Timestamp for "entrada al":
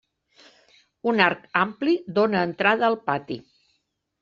2.49-3.01